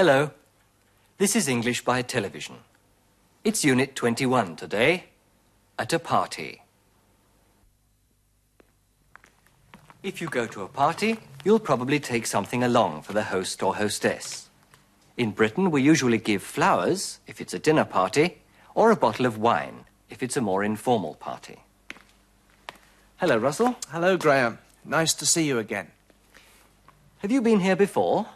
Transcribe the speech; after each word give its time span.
Hello. 0.00 0.30
This 1.18 1.36
is 1.36 1.46
English 1.46 1.84
by 1.84 2.00
television. 2.00 2.56
It's 3.44 3.66
Unit 3.66 3.94
21 3.94 4.56
today. 4.56 5.10
At 5.78 5.92
a 5.92 5.98
party. 5.98 6.62
If 10.02 10.22
you 10.22 10.28
go 10.28 10.46
to 10.46 10.62
a 10.62 10.68
party, 10.68 11.18
you'll 11.44 11.58
probably 11.58 12.00
take 12.00 12.24
something 12.24 12.62
along 12.62 13.02
for 13.02 13.12
the 13.12 13.24
host 13.24 13.62
or 13.62 13.74
hostess. 13.74 14.48
In 15.18 15.32
Britain, 15.32 15.70
we 15.70 15.82
usually 15.82 16.16
give 16.16 16.42
flowers 16.42 17.20
if 17.26 17.38
it's 17.38 17.52
a 17.52 17.58
dinner 17.58 17.84
party, 17.84 18.38
or 18.74 18.90
a 18.90 18.96
bottle 18.96 19.26
of 19.26 19.36
wine 19.36 19.84
if 20.08 20.22
it's 20.22 20.38
a 20.38 20.40
more 20.40 20.64
informal 20.64 21.16
party. 21.16 21.58
Hello, 23.18 23.36
Russell. 23.36 23.76
Hello, 23.90 24.16
Graham. 24.16 24.60
Nice 24.82 25.12
to 25.12 25.26
see 25.26 25.46
you 25.46 25.58
again. 25.58 25.88
Have 27.18 27.30
you 27.30 27.42
been 27.42 27.60
here 27.60 27.76
before? 27.76 28.28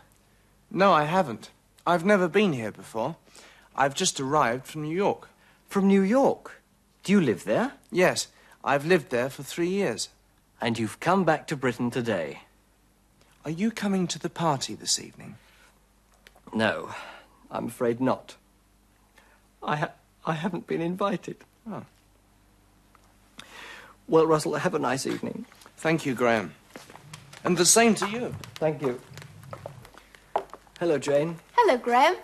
No, 0.70 0.92
I 0.92 1.04
haven't. 1.04 1.50
I've 1.86 2.04
never 2.04 2.28
been 2.28 2.52
here 2.52 2.72
before. 2.72 3.16
I've 3.76 3.94
just 3.94 4.18
arrived 4.20 4.66
from 4.66 4.82
New 4.82 4.94
York. 4.94 5.28
From 5.68 5.86
New 5.86 6.02
York? 6.02 6.62
Do 7.02 7.12
you 7.12 7.20
live 7.20 7.44
there? 7.44 7.72
Yes, 7.90 8.28
I've 8.62 8.86
lived 8.86 9.10
there 9.10 9.28
for 9.28 9.42
three 9.42 9.68
years. 9.68 10.08
And 10.60 10.78
you've 10.78 11.00
come 11.00 11.24
back 11.24 11.46
to 11.48 11.56
Britain 11.56 11.90
today? 11.90 12.40
Are 13.44 13.50
you 13.50 13.70
coming 13.70 14.06
to 14.06 14.18
the 14.18 14.30
party 14.30 14.74
this 14.74 14.98
evening? 14.98 15.36
No, 16.54 16.94
I'm 17.50 17.66
afraid 17.66 18.00
not. 18.00 18.36
I, 19.62 19.76
ha 19.76 19.90
I 20.24 20.32
haven't 20.32 20.66
been 20.66 20.80
invited. 20.80 21.36
Oh. 21.70 21.84
Well, 24.08 24.26
Russell, 24.26 24.54
have 24.54 24.74
a 24.74 24.78
nice 24.78 25.06
evening. 25.06 25.44
Thank 25.76 26.06
you, 26.06 26.14
Graham. 26.14 26.54
And 27.42 27.58
the 27.58 27.66
same 27.66 27.94
to 27.96 28.08
you. 28.08 28.34
Thank 28.54 28.80
you. 28.80 29.00
Hello, 30.84 30.98
Jane. 30.98 31.38
Hello, 31.56 31.78
Graham. 31.78 32.16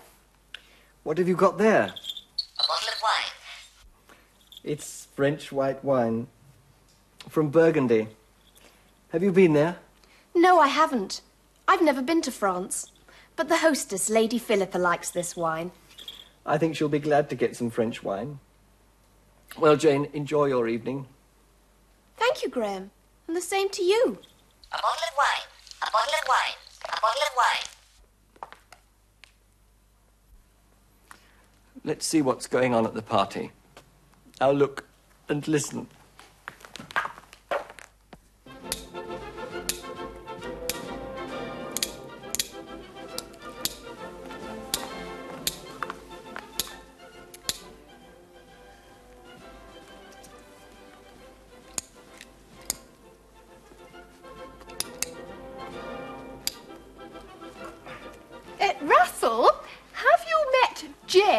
What 1.03 1.17
have 1.17 1.27
you 1.27 1.35
got 1.35 1.57
there? 1.57 1.85
A 1.85 2.63
bottle 2.69 2.89
of 2.95 3.03
wine. 3.03 3.33
It's 4.63 5.09
French 5.17 5.51
white 5.51 5.83
wine. 5.83 6.27
From 7.31 7.49
Burgundy. 7.49 8.09
Have 9.13 9.23
you 9.23 9.33
been 9.33 9.55
there? 9.55 9.77
No, 10.35 10.61
I 10.61 10.69
haven't. 10.69 11.23
I've 11.67 11.81
never 11.81 12.03
been 12.03 12.21
to 12.21 12.31
France. 12.31 12.93
But 13.35 13.49
the 13.49 13.57
hostess, 13.57 14.11
Lady 14.11 14.39
Philippa, 14.39 14.77
likes 14.77 15.11
this 15.11 15.35
wine. 15.35 15.73
I 16.45 16.59
think 16.59 16.77
she'll 16.77 16.91
be 16.91 16.99
glad 16.99 17.31
to 17.31 17.37
get 17.37 17.57
some 17.57 17.71
French 17.71 18.03
wine. 18.03 18.41
Well, 19.59 19.79
Jane, 19.79 20.07
enjoy 20.13 20.49
your 20.49 20.69
evening. 20.69 21.07
Thank 22.19 22.43
you, 22.43 22.51
Graham. 22.51 22.91
And 23.27 23.35
the 23.35 23.41
same 23.41 23.71
to 23.71 23.83
you. 23.83 24.19
A 24.71 24.77
bottle 24.77 25.09
of 25.09 25.17
wine. 25.17 25.49
A 25.81 25.91
bottle 25.91 26.13
of 26.21 26.29
wine. 26.29 26.57
A 26.85 27.01
bottle 27.01 27.23
of 27.23 27.37
wine. 27.39 27.70
Let's 31.83 32.05
see 32.07 32.21
what's 32.21 32.47
going 32.47 32.75
on 32.75 32.85
at 32.85 32.95
the 32.95 33.03
party. 33.03 33.53
Now 34.41 34.51
look 34.51 34.87
and 35.29 35.47
listen. 35.49 35.87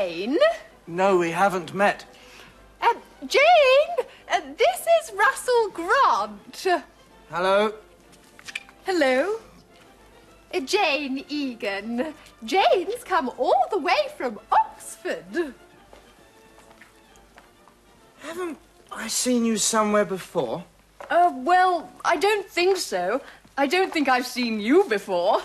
Jane? 0.02 0.40
No, 0.88 1.18
we 1.18 1.30
haven't 1.30 1.76
met. 1.76 2.06
Uh, 2.82 2.96
Jane, 3.28 3.96
uh, 4.34 4.42
this 4.58 4.80
is 4.98 5.14
Russell 5.16 5.70
Grant. 5.70 6.84
Hello? 7.30 7.74
Hello. 8.84 9.36
Uh, 10.52 10.60
Jane 10.62 11.24
Egan. 11.30 12.16
Jane's 12.44 13.04
come 13.06 13.30
all 13.38 13.64
the 13.70 13.78
way 13.78 14.02
from 14.18 14.40
Oxford. 14.52 15.54
Haven't 18.22 18.58
I 18.92 19.08
seen 19.08 19.46
you 19.46 19.58
somewhere 19.58 20.06
before? 20.06 20.64
Uh, 21.12 21.32
well, 21.36 21.92
I 22.04 22.16
don't 22.16 22.48
think 22.50 22.78
so. 22.78 23.22
I 23.56 23.68
don't 23.68 23.94
think 23.94 24.10
I've 24.10 24.26
seen 24.26 24.60
you 24.60 24.84
before. 24.86 25.44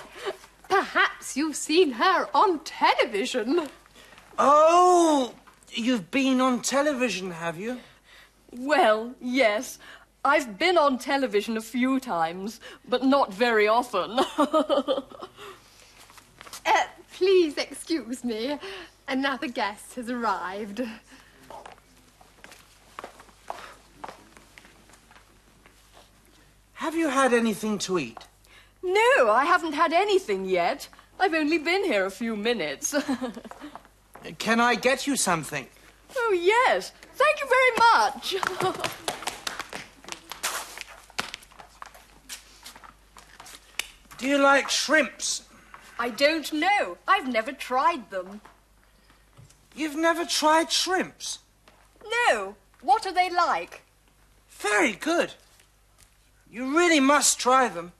Perhaps 0.70 1.36
you've 1.36 1.56
seen 1.56 1.90
her 1.92 2.30
on 2.34 2.60
television. 2.60 3.68
Oh, 4.38 5.32
you've 5.72 6.10
been 6.10 6.40
on 6.40 6.60
television, 6.62 7.30
have 7.30 7.58
you? 7.58 7.80
Well, 8.52 9.14
yes. 9.20 9.78
I've 10.24 10.58
been 10.58 10.76
on 10.76 10.98
television 10.98 11.56
a 11.56 11.60
few 11.60 12.00
times, 12.00 12.60
but 12.88 13.04
not 13.04 13.32
very 13.32 13.68
often. 13.68 14.20
Uh, 16.68 16.82
please 17.12 17.56
excuse 17.58 18.24
me. 18.24 18.58
Another 19.06 19.46
guest 19.46 19.94
has 19.94 20.10
arrived. 20.10 20.82
Have 26.74 26.96
you 26.96 27.08
had 27.08 27.32
anything 27.32 27.78
to 27.78 27.98
eat? 28.00 28.18
no, 28.82 29.30
I 29.30 29.44
haven't 29.44 29.72
had 29.74 29.92
anything 29.92 30.44
yet. 30.44 30.88
I've 31.18 31.34
only 31.34 31.58
been 31.58 31.84
here 31.84 32.04
a 32.04 32.10
few 32.10 32.36
minutes. 32.36 32.94
Can 34.38 34.60
I 34.60 34.74
get 34.74 35.06
you 35.06 35.16
something? 35.16 35.66
oh, 36.16 36.32
yes. 36.32 36.92
Thank 37.14 37.40
you 37.40 37.46
very 37.48 37.72
much. 37.92 38.36
Do 44.18 44.26
you 44.26 44.38
like 44.38 44.70
shrimps? 44.70 45.42
I 45.98 46.08
don't 46.10 46.52
know. 46.52 46.98
I've 47.06 47.28
never 47.28 47.52
tried 47.52 48.10
them. 48.10 48.40
You've 49.74 49.96
never 49.96 50.24
tried 50.24 50.72
shrimps? 50.72 51.40
No. 52.28 52.56
What 52.80 53.06
are 53.06 53.12
they 53.12 53.28
like? 53.30 53.82
Very 54.48 54.92
good. 54.92 55.34
You 56.50 56.76
really 56.76 57.00
must 57.00 57.38
try 57.38 57.68
them. 57.68 57.92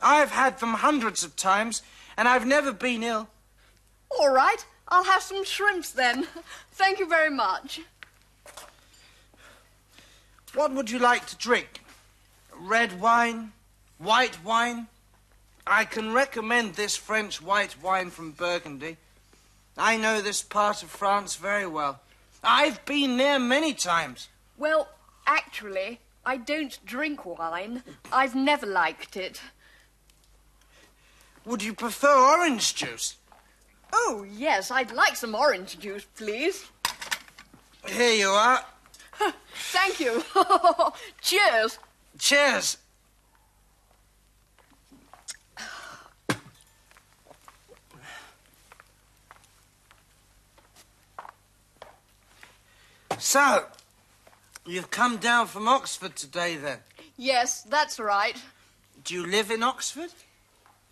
I've 0.00 0.32
had 0.32 0.58
them 0.58 0.74
hundreds 0.74 1.22
of 1.22 1.36
times, 1.36 1.82
and 2.16 2.26
I've 2.26 2.46
never 2.46 2.72
been 2.72 3.04
ill. 3.04 3.28
All 4.10 4.32
right. 4.32 4.64
I'll 4.88 5.04
have 5.04 5.22
some 5.22 5.44
shrimps 5.44 5.90
then. 5.90 6.26
Thank 6.72 6.98
you 6.98 7.06
very 7.06 7.30
much. 7.30 7.80
What 10.54 10.72
would 10.72 10.90
you 10.90 10.98
like 10.98 11.26
to 11.26 11.36
drink? 11.36 11.82
Red 12.54 13.00
wine? 13.00 13.52
White 13.98 14.44
wine? 14.44 14.88
I 15.66 15.84
can 15.84 16.12
recommend 16.12 16.74
this 16.74 16.96
French 16.96 17.40
white 17.40 17.80
wine 17.80 18.10
from 18.10 18.32
Burgundy. 18.32 18.96
I 19.78 19.96
know 19.96 20.20
this 20.20 20.42
part 20.42 20.82
of 20.82 20.90
France 20.90 21.36
very 21.36 21.66
well. 21.66 22.00
I've 22.44 22.84
been 22.84 23.16
there 23.16 23.38
many 23.38 23.72
times. 23.72 24.28
Well, 24.58 24.88
actually, 25.26 26.00
I 26.26 26.36
don't 26.36 26.78
drink 26.84 27.24
wine. 27.24 27.82
I've 28.12 28.34
never 28.34 28.66
liked 28.66 29.16
it. 29.16 29.40
Would 31.44 31.62
you 31.62 31.72
prefer 31.72 32.14
orange 32.14 32.74
juice? 32.74 33.16
Oh, 33.92 34.26
yes, 34.36 34.70
I'd 34.70 34.92
like 34.92 35.16
some 35.16 35.34
orange 35.34 35.78
juice, 35.78 36.06
please. 36.16 36.70
Here 37.86 38.14
you 38.14 38.28
are. 38.28 38.64
Thank 39.54 40.00
you. 40.00 40.22
Cheers. 41.20 41.78
Cheers. 42.18 42.78
So, 53.18 53.66
you've 54.66 54.90
come 54.90 55.18
down 55.18 55.46
from 55.46 55.68
Oxford 55.68 56.16
today 56.16 56.56
then? 56.56 56.78
Yes, 57.16 57.62
that's 57.62 58.00
right. 58.00 58.36
Do 59.04 59.14
you 59.14 59.26
live 59.26 59.50
in 59.50 59.62
Oxford? 59.62 60.10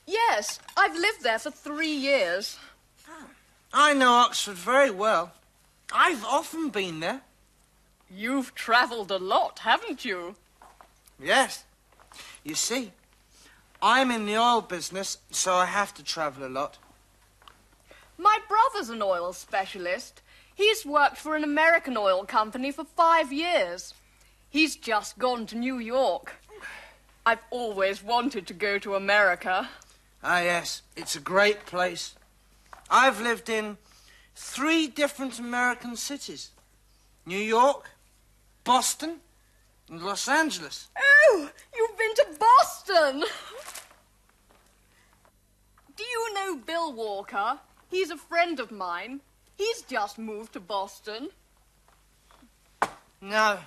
Yes, 0.06 0.58
I've 0.76 0.94
lived 0.96 1.22
there 1.22 1.38
for 1.38 1.50
three 1.50 1.92
years. 1.92 2.58
I 3.72 3.94
know 3.94 4.12
Oxford 4.12 4.56
very 4.56 4.90
well. 4.90 5.32
I've 5.92 6.24
often 6.24 6.70
been 6.70 7.00
there. 7.00 7.22
You've 8.10 8.54
travelled 8.54 9.10
a 9.10 9.18
lot, 9.18 9.60
haven't 9.60 10.04
you? 10.04 10.34
Yes. 11.22 11.64
You 12.42 12.54
see, 12.54 12.92
I'm 13.80 14.10
in 14.10 14.26
the 14.26 14.36
oil 14.36 14.60
business, 14.60 15.18
so 15.30 15.54
I 15.54 15.66
have 15.66 15.94
to 15.94 16.02
travel 16.02 16.46
a 16.46 16.48
lot. 16.48 16.78
My 18.18 18.38
brother's 18.48 18.90
an 18.90 19.02
oil 19.02 19.32
specialist. 19.32 20.20
He's 20.54 20.84
worked 20.84 21.16
for 21.16 21.36
an 21.36 21.44
American 21.44 21.96
oil 21.96 22.24
company 22.24 22.72
for 22.72 22.84
five 22.84 23.32
years. 23.32 23.94
He's 24.50 24.76
just 24.76 25.18
gone 25.18 25.46
to 25.46 25.56
New 25.56 25.78
York. 25.78 26.34
I've 27.24 27.42
always 27.50 28.02
wanted 28.02 28.46
to 28.48 28.54
go 28.54 28.78
to 28.78 28.96
America. 28.96 29.68
Ah, 30.22 30.40
yes, 30.40 30.82
it's 30.96 31.14
a 31.14 31.20
great 31.20 31.64
place. 31.64 32.14
I've 32.90 33.20
lived 33.20 33.48
in 33.48 33.78
three 34.34 34.88
different 34.88 35.38
American 35.38 35.96
cities 35.96 36.50
New 37.24 37.38
York, 37.38 37.90
Boston, 38.64 39.20
and 39.88 40.02
Los 40.02 40.26
Angeles. 40.26 40.88
Oh, 40.98 41.50
you've 41.74 41.96
been 41.96 42.14
to 42.14 42.26
Boston! 42.38 43.24
Do 45.96 46.04
you 46.04 46.34
know 46.34 46.56
Bill 46.56 46.92
Walker? 46.92 47.58
He's 47.90 48.10
a 48.10 48.16
friend 48.16 48.58
of 48.58 48.70
mine. 48.70 49.20
He's 49.56 49.82
just 49.82 50.18
moved 50.18 50.54
to 50.54 50.60
Boston. 50.60 51.28
No, 53.20 53.58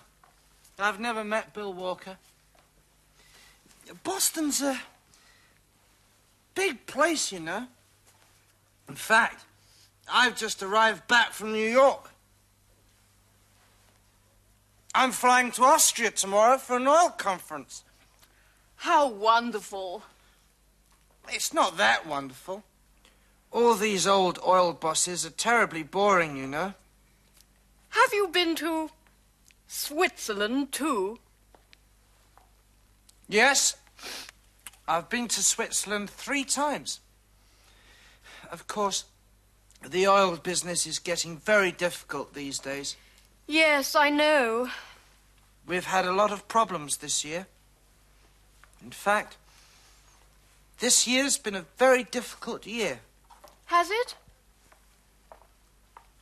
I've 0.79 0.99
never 0.99 1.23
met 1.23 1.53
Bill 1.53 1.71
Walker. 1.73 2.17
Boston's 4.03 4.61
a 4.61 4.79
big 6.55 6.85
place, 6.87 7.31
you 7.31 7.39
know. 7.39 7.67
In 8.87 8.95
fact, 8.95 9.45
I've 10.11 10.37
just 10.37 10.61
arrived 10.61 11.07
back 11.07 11.31
from 11.31 11.53
New 11.53 11.69
York. 11.69 12.11
I'm 14.95 15.11
flying 15.11 15.51
to 15.53 15.63
Austria 15.63 16.11
tomorrow 16.11 16.57
for 16.57 16.77
an 16.77 16.87
oil 16.87 17.09
conference. 17.09 17.83
How 18.77 19.09
wonderful. 19.09 20.03
It's 21.29 21.53
not 21.53 21.77
that 21.77 22.05
wonderful. 22.05 22.63
All 23.51 23.75
these 23.75 24.05
old 24.05 24.39
oil 24.45 24.73
bosses 24.73 25.25
are 25.25 25.31
terribly 25.31 25.83
boring, 25.83 26.37
you 26.37 26.47
know. 26.47 26.73
Have 27.89 28.13
you 28.13 28.27
been 28.27 28.55
to 28.55 28.89
Switzerland 29.67 30.71
too? 30.71 31.19
Yes, 33.27 33.77
I've 34.87 35.09
been 35.09 35.27
to 35.29 35.41
Switzerland 35.41 36.09
three 36.09 36.43
times. 36.43 36.99
Of 38.53 38.67
course, 38.67 39.05
the 39.81 40.07
oil 40.07 40.37
business 40.37 40.85
is 40.85 40.99
getting 40.99 41.37
very 41.37 41.71
difficult 41.71 42.35
these 42.35 42.59
days. 42.59 42.95
Yes, 43.47 43.95
I 43.95 44.11
know. 44.11 44.69
We've 45.65 45.85
had 45.85 46.05
a 46.05 46.11
lot 46.11 46.31
of 46.31 46.47
problems 46.47 46.97
this 46.97 47.25
year. 47.25 47.47
In 48.83 48.91
fact, 48.91 49.37
this 50.77 51.07
year's 51.07 51.39
been 51.39 51.55
a 51.55 51.65
very 51.79 52.03
difficult 52.03 52.67
year. 52.67 52.99
Has 53.65 53.89
it? 53.89 54.15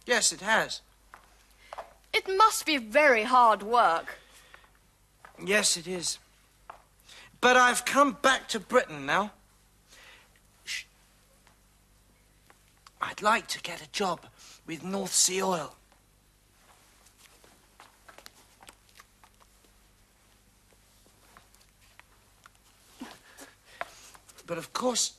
Yes, 0.06 0.32
it 0.32 0.40
has. 0.40 0.80
It 2.14 2.30
must 2.30 2.66
be 2.66 2.78
very 2.78 3.24
hard 3.24 3.62
work. 3.62 4.20
Yes, 5.44 5.76
it 5.76 5.86
is. 5.86 6.18
But 7.42 7.58
I've 7.58 7.84
come 7.84 8.16
back 8.22 8.48
to 8.50 8.60
Britain 8.62 9.06
now. 9.06 9.32
I'd 13.02 13.22
like 13.22 13.48
to 13.48 13.62
get 13.62 13.82
a 13.82 13.92
job 13.92 14.26
with 14.68 14.84
North 14.84 15.14
Sea 15.14 15.42
Oil. 15.42 15.76
But 24.46 24.58
of 24.58 24.74
course, 24.74 25.14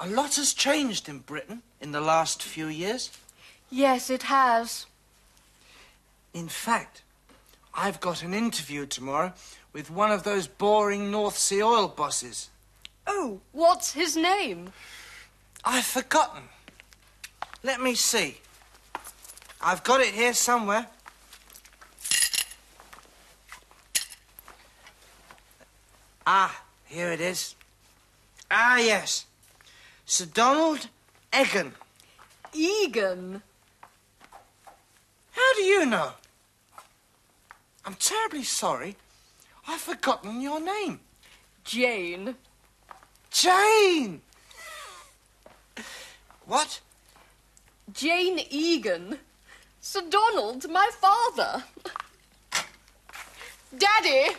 a 0.00 0.08
lot 0.08 0.34
has 0.34 0.52
changed 0.52 1.08
in 1.08 1.20
Britain 1.20 1.62
in 1.80 1.92
the 1.92 2.00
last 2.00 2.42
few 2.42 2.66
years. 2.66 3.10
Yes, 3.70 4.10
it 4.10 4.24
has. 4.24 4.86
In 6.32 6.48
fact, 6.48 7.02
I've 7.72 8.00
got 8.00 8.22
an 8.22 8.34
interview 8.34 8.86
tomorrow 8.86 9.32
with 9.72 9.90
one 9.90 10.10
of 10.10 10.24
those 10.24 10.46
boring 10.46 11.10
North 11.10 11.38
Sea 11.38 11.62
oil 11.62 11.88
bosses. 11.88 12.50
Oh, 13.06 13.40
what's 13.52 13.92
his 13.92 14.16
name? 14.16 14.72
I've 15.64 15.86
forgotten. 15.86 16.42
Let 17.64 17.80
me 17.80 17.94
see. 17.94 18.36
I've 19.58 19.82
got 19.82 20.02
it 20.02 20.12
here 20.12 20.34
somewhere. 20.34 20.86
Ah, 26.26 26.62
here 26.84 27.10
it 27.10 27.22
is. 27.22 27.54
Ah, 28.50 28.76
yes. 28.76 29.24
Sir 30.04 30.26
Donald 30.26 30.88
Egan. 31.34 31.72
Egan. 32.52 33.42
How 35.30 35.54
do 35.54 35.62
you 35.62 35.86
know? 35.86 36.12
I'm 37.86 37.94
terribly 37.94 38.44
sorry. 38.44 38.96
I've 39.66 39.80
forgotten 39.80 40.42
your 40.42 40.60
name. 40.60 41.00
Jane. 41.64 42.36
Jane! 43.30 44.20
What? 46.46 46.80
Jane 47.94 48.40
Egan. 48.50 49.18
Sir 49.80 50.02
Donald, 50.10 50.68
my 50.68 50.90
father. 51.00 51.62
Daddy! 53.78 54.34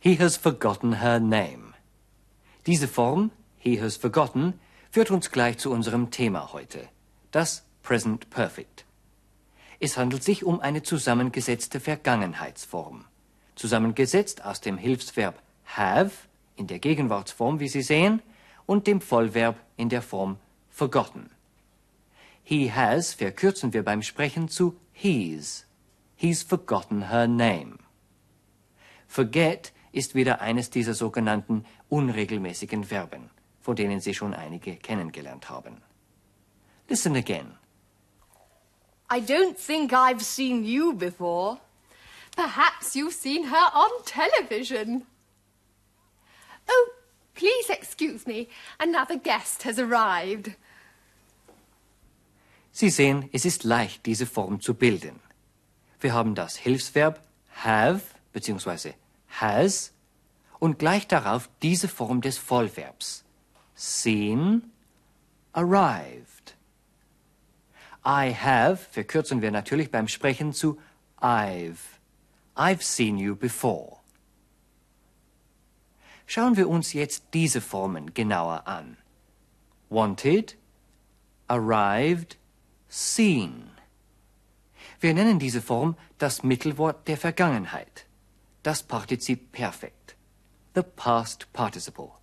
He 0.00 0.16
has 0.16 0.36
forgotten 0.36 0.94
her 0.94 1.20
name. 1.20 1.74
Diese 2.66 2.88
Form, 2.88 3.30
he 3.56 3.76
has 3.76 3.96
forgotten, 3.96 4.58
führt 4.90 5.12
uns 5.12 5.30
gleich 5.30 5.58
zu 5.58 5.70
unserem 5.70 6.10
Thema 6.10 6.52
heute, 6.52 6.88
das 7.30 7.62
Present 7.84 8.28
Perfect. 8.30 8.84
Es 9.84 9.96
handelt 9.96 10.22
sich 10.22 10.44
um 10.44 10.60
eine 10.60 10.84
zusammengesetzte 10.84 11.80
Vergangenheitsform, 11.80 13.04
zusammengesetzt 13.56 14.44
aus 14.44 14.60
dem 14.60 14.78
Hilfsverb 14.78 15.42
have 15.76 16.12
in 16.54 16.68
der 16.68 16.78
Gegenwartsform, 16.78 17.58
wie 17.58 17.66
Sie 17.66 17.82
sehen, 17.82 18.22
und 18.64 18.86
dem 18.86 19.00
Vollverb 19.00 19.56
in 19.76 19.88
der 19.88 20.00
Form 20.00 20.38
forgotten. 20.70 21.30
He 22.44 22.70
has 22.70 23.14
verkürzen 23.14 23.72
wir 23.72 23.82
beim 23.82 24.02
Sprechen 24.02 24.48
zu 24.48 24.76
he's. 24.92 25.66
He's 26.14 26.44
forgotten 26.44 27.08
her 27.08 27.26
name. 27.26 27.78
Forget 29.08 29.72
ist 29.90 30.14
wieder 30.14 30.40
eines 30.40 30.70
dieser 30.70 30.94
sogenannten 30.94 31.64
unregelmäßigen 31.88 32.84
Verben, 32.84 33.30
von 33.60 33.74
denen 33.74 33.98
Sie 33.98 34.14
schon 34.14 34.32
einige 34.32 34.76
kennengelernt 34.76 35.50
haben. 35.50 35.82
Listen 36.88 37.16
again. 37.16 37.61
I 39.12 39.20
don't 39.20 39.58
think 39.58 39.92
I've 39.92 40.22
seen 40.22 40.64
you 40.64 40.94
before. 40.94 41.58
Perhaps 42.34 42.96
you've 42.96 43.12
seen 43.12 43.44
her 43.44 43.66
on 43.74 43.90
television. 44.06 45.02
Oh, 46.66 46.90
please 47.34 47.68
excuse 47.68 48.26
me. 48.26 48.48
Another 48.80 49.18
guest 49.18 49.64
has 49.64 49.78
arrived. 49.78 50.56
Sie 52.72 52.88
sehen, 52.88 53.28
es 53.34 53.44
ist 53.44 53.64
leicht, 53.64 54.06
diese 54.06 54.24
Form 54.24 54.62
zu 54.62 54.72
bilden. 54.72 55.20
Wir 56.00 56.14
haben 56.14 56.34
das 56.34 56.56
Hilfsverb 56.56 57.20
have 57.64 58.00
bzw. 58.32 58.94
has 59.40 59.92
und 60.58 60.78
gleich 60.78 61.06
darauf 61.06 61.50
diese 61.60 61.88
Form 61.88 62.22
des 62.22 62.38
Vollverbs. 62.38 63.24
Seen, 63.74 64.72
arrived. 65.52 66.31
I 68.04 68.32
have 68.32 68.78
verkürzen 68.90 69.42
wir 69.42 69.50
natürlich 69.50 69.90
beim 69.90 70.08
Sprechen 70.08 70.52
zu 70.52 70.78
I've. 71.20 71.98
I've 72.56 72.82
seen 72.82 73.16
you 73.18 73.36
before. 73.36 73.98
Schauen 76.26 76.56
wir 76.56 76.68
uns 76.68 76.92
jetzt 76.92 77.24
diese 77.34 77.60
Formen 77.60 78.14
genauer 78.14 78.66
an. 78.66 78.96
Wanted, 79.88 80.56
arrived, 81.46 82.38
seen. 82.88 83.70
Wir 85.00 85.14
nennen 85.14 85.38
diese 85.38 85.60
Form 85.60 85.96
das 86.18 86.42
Mittelwort 86.42 87.06
der 87.06 87.16
Vergangenheit, 87.16 88.06
das 88.62 88.82
Partizip 88.82 89.52
Perfekt, 89.52 90.16
the 90.74 90.82
past 90.82 91.52
participle. 91.52 92.21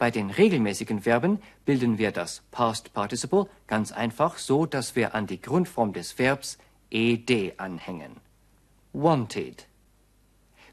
Bei 0.00 0.10
den 0.10 0.30
regelmäßigen 0.30 1.02
Verben 1.02 1.42
bilden 1.66 1.98
wir 1.98 2.10
das 2.10 2.42
Past 2.52 2.94
Participle 2.94 3.50
ganz 3.66 3.92
einfach 3.92 4.38
so, 4.38 4.64
dass 4.64 4.96
wir 4.96 5.14
an 5.14 5.26
die 5.26 5.42
Grundform 5.42 5.92
des 5.92 6.18
Verbs 6.18 6.56
ed 6.90 7.60
anhängen. 7.60 8.16
Wanted. 8.94 9.66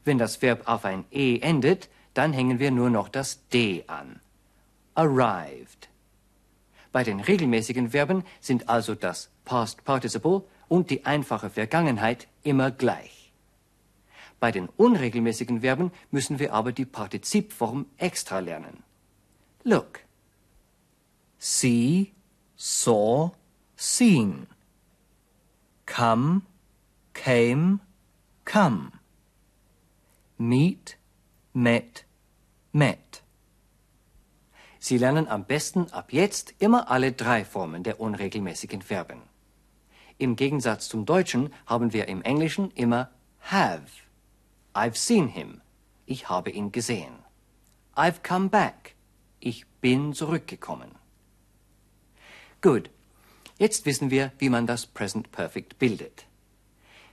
Wenn 0.02 0.16
das 0.16 0.40
Verb 0.40 0.66
auf 0.66 0.86
ein 0.86 1.04
e 1.10 1.40
endet, 1.40 1.90
dann 2.14 2.32
hängen 2.32 2.58
wir 2.58 2.70
nur 2.70 2.88
noch 2.88 3.10
das 3.10 3.46
d 3.48 3.84
an. 3.86 4.18
Arrived. 4.94 5.90
Bei 6.90 7.04
den 7.04 7.20
regelmäßigen 7.20 7.90
Verben 7.90 8.24
sind 8.40 8.70
also 8.70 8.94
das 8.94 9.28
Past 9.44 9.84
Participle 9.84 10.42
und 10.68 10.88
die 10.88 11.04
einfache 11.04 11.50
Vergangenheit 11.50 12.28
immer 12.44 12.70
gleich. 12.70 13.30
Bei 14.40 14.52
den 14.52 14.70
unregelmäßigen 14.70 15.60
Verben 15.60 15.92
müssen 16.10 16.38
wir 16.38 16.54
aber 16.54 16.72
die 16.72 16.86
Partizipform 16.86 17.84
extra 17.98 18.38
lernen. 18.38 18.87
Look. 19.64 20.04
See, 21.38 22.12
saw, 22.56 23.30
seen. 23.76 24.46
come, 25.88 26.42
came, 27.12 27.80
come. 28.44 28.92
Meet, 30.38 30.96
met, 31.52 32.04
met. 32.70 33.22
Sie 34.78 34.98
lernen 34.98 35.26
am 35.28 35.44
besten 35.44 35.92
ab 35.92 36.12
jetzt 36.12 36.54
immer 36.58 36.88
alle 36.88 37.12
drei 37.12 37.44
Formen 37.44 37.82
der 37.82 37.98
unregelmäßigen 37.98 38.82
Verben. 38.82 39.22
Im 40.18 40.36
Gegensatz 40.36 40.88
zum 40.88 41.04
Deutschen 41.04 41.52
haben 41.66 41.92
wir 41.92 42.06
im 42.06 42.22
Englischen 42.22 42.70
immer 42.72 43.10
have. 43.50 44.04
I've 44.74 44.96
seen 44.96 45.28
him. 45.28 45.60
Ich 46.06 46.28
habe 46.28 46.50
ihn 46.50 46.70
gesehen. 46.70 47.24
I've 47.96 48.22
come 48.22 48.48
back. 48.48 48.94
Ich 49.40 49.66
bin 49.80 50.12
zurückgekommen. 50.14 50.90
Gut. 52.60 52.90
Jetzt 53.58 53.86
wissen 53.86 54.10
wir, 54.10 54.32
wie 54.38 54.50
man 54.50 54.66
das 54.66 54.86
Present 54.86 55.32
Perfect 55.32 55.78
bildet. 55.78 56.26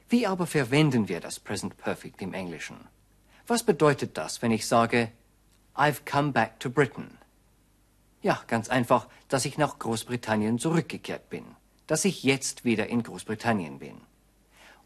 Wie 0.10 0.27
aber 0.27 0.46
verwenden 0.46 1.08
wir 1.08 1.20
das 1.20 1.39
Present 1.39 1.77
Perfect 1.77 2.22
im 2.22 2.34
Englischen? 2.34 2.77
Was 3.48 3.63
bedeutet 3.63 4.17
das, 4.17 4.41
wenn 4.41 4.51
ich 4.51 4.67
sage, 4.67 5.12
I've 5.75 6.05
come 6.10 6.32
back 6.32 6.60
to 6.60 6.70
Britain? 6.70 7.17
Ja, 8.22 8.44
ganz 8.48 8.70
einfach, 8.70 9.08
dass 9.27 9.46
ich 9.46 9.58
nach 9.58 9.77
Großbritannien 9.79 10.60
zurückgekehrt 10.60 11.29
bin, 11.29 11.46
dass 11.88 12.05
ich 12.05 12.24
jetzt 12.24 12.65
wieder 12.65 12.88
in 12.88 13.03
Großbritannien 13.03 13.79
bin. 13.79 14.01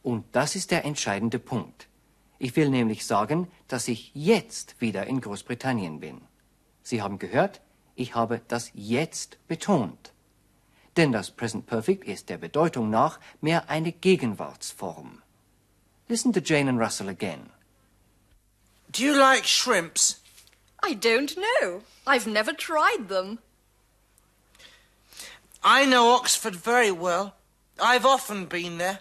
Und 0.01 0.25
das 0.33 0.55
ist 0.55 0.71
der 0.71 0.85
entscheidende 0.85 1.39
Punkt. 1.39 1.87
Ich 2.37 2.55
will 2.55 2.69
nämlich 2.69 3.05
sagen, 3.05 3.49
dass 3.67 3.89
ich 3.89 4.11
jetzt 4.13 4.79
wieder 4.79 5.07
in 5.07 5.19
Großbritannien 5.19 5.99
bin. 5.99 6.21
Sie 6.89 7.03
haben 7.03 7.19
gehört, 7.19 7.61
ich 7.95 8.15
habe 8.15 8.41
das 8.47 8.71
jetzt 8.73 9.37
betont. 9.47 10.11
Denn 10.97 11.11
das 11.11 11.29
Present 11.29 11.67
Perfect 11.67 12.03
ist 12.03 12.29
der 12.29 12.39
Bedeutung 12.39 12.89
nach 12.89 13.19
mehr 13.41 13.69
eine 13.69 13.91
Gegenwartsform. 13.91 15.21
Listen 16.07 16.33
to 16.33 16.39
Jane 16.39 16.67
and 16.67 16.79
Russell 16.79 17.07
again. 17.07 17.51
Do 18.91 19.03
you 19.03 19.13
like 19.15 19.45
shrimps? 19.45 20.19
I 20.83 20.95
don't 20.95 21.35
know. 21.35 21.83
I've 22.07 22.27
never 22.27 22.53
tried 22.53 23.07
them. 23.07 23.37
I 25.63 25.85
know 25.85 26.15
Oxford 26.15 26.55
very 26.55 26.89
well. 26.91 27.33
I've 27.79 28.07
often 28.07 28.47
been 28.47 28.79
there. 28.79 28.97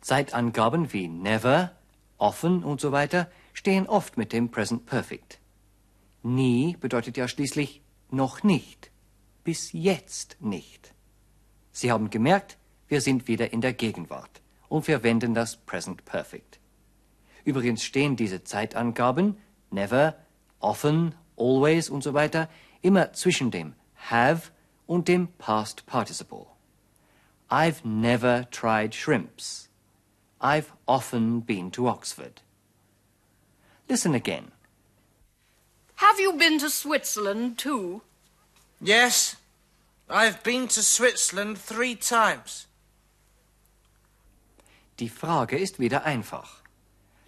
Zeitangaben 0.00 0.92
wie 0.92 1.06
never, 1.06 1.70
offen 2.18 2.64
und 2.64 2.80
so 2.80 2.90
weiter 2.90 3.30
stehen 3.58 3.88
oft 3.88 4.16
mit 4.16 4.32
dem 4.32 4.50
Present 4.52 4.86
Perfect. 4.86 5.40
Nie 6.22 6.76
bedeutet 6.80 7.16
ja 7.16 7.26
schließlich 7.26 7.82
noch 8.08 8.44
nicht, 8.44 8.92
bis 9.42 9.72
jetzt 9.72 10.36
nicht. 10.38 10.94
Sie 11.72 11.90
haben 11.90 12.08
gemerkt, 12.08 12.56
wir 12.86 13.00
sind 13.00 13.26
wieder 13.26 13.52
in 13.52 13.60
der 13.60 13.72
Gegenwart 13.72 14.42
und 14.68 14.84
verwenden 14.84 15.34
das 15.34 15.56
Present 15.56 16.04
Perfect. 16.04 16.60
Übrigens 17.44 17.82
stehen 17.82 18.14
diese 18.14 18.44
Zeitangaben 18.44 19.36
never, 19.72 20.14
often, 20.60 21.16
always 21.36 21.90
und 21.90 22.04
so 22.04 22.14
weiter 22.14 22.48
immer 22.80 23.12
zwischen 23.12 23.50
dem 23.50 23.74
have 24.08 24.52
und 24.86 25.08
dem 25.08 25.26
past 25.36 25.84
participle. 25.84 26.46
I've 27.50 27.84
never 27.84 28.48
tried 28.52 28.94
shrimps. 28.94 29.68
I've 30.40 30.70
often 30.86 31.40
been 31.40 31.72
to 31.72 31.88
Oxford. 31.88 32.44
Listen 33.88 34.14
again. 34.14 34.52
Have 35.96 36.20
you 36.20 36.32
been 36.34 36.58
to 36.58 36.68
Switzerland 36.68 37.58
too? 37.58 38.02
Yes, 38.80 39.36
I've 40.08 40.42
been 40.42 40.68
to 40.68 40.82
Switzerland 40.82 41.58
three 41.58 41.94
times. 41.96 42.66
Die 44.98 45.08
Frage 45.08 45.56
ist 45.58 45.78
wieder 45.78 46.04
einfach. 46.04 46.62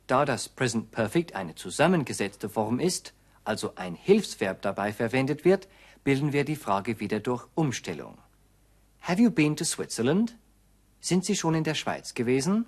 Da 0.06 0.24
das 0.24 0.48
Present 0.48 0.90
Perfect 0.90 1.34
eine 1.34 1.54
zusammengesetzte 1.54 2.48
Form 2.48 2.78
ist, 2.78 3.12
also 3.44 3.74
ein 3.76 3.94
Hilfsverb 3.94 4.60
dabei 4.60 4.92
verwendet 4.92 5.44
wird, 5.44 5.66
bilden 6.04 6.32
wir 6.32 6.44
die 6.44 6.56
Frage 6.56 7.00
wieder 7.00 7.20
durch 7.20 7.46
Umstellung. 7.54 8.18
Have 9.00 9.20
you 9.20 9.30
been 9.30 9.56
to 9.56 9.64
Switzerland? 9.64 10.36
Sind 11.00 11.24
Sie 11.24 11.36
schon 11.36 11.54
in 11.54 11.64
der 11.64 11.74
Schweiz 11.74 12.12
gewesen? 12.14 12.66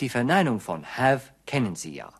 Die 0.00 0.08
Verneinung 0.08 0.60
von 0.60 0.84
have 0.96 1.30
kennen 1.46 1.74
Sie 1.74 1.94
ja. 1.94 2.12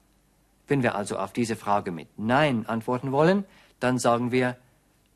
Wenn 0.70 0.84
wir 0.84 0.94
also 0.94 1.18
auf 1.18 1.32
diese 1.32 1.56
Frage 1.56 1.90
mit 1.90 2.16
Nein 2.16 2.64
antworten 2.64 3.10
wollen, 3.10 3.44
dann 3.80 3.98
sagen 3.98 4.30
wir 4.30 4.56